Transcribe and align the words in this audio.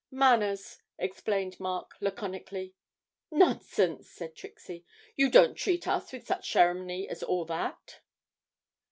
'Manners,' 0.09 0.79
explained 0.97 1.59
Mark, 1.59 1.93
laconically. 2.01 2.73
'Nonsense,' 3.29 4.09
said 4.09 4.35
Trixie, 4.35 4.83
'you 5.15 5.29
don't 5.29 5.53
treat 5.53 5.87
us 5.87 6.11
with 6.11 6.25
such 6.25 6.51
ceremony 6.51 7.07
as 7.07 7.21
all 7.21 7.45
that.' 7.45 8.01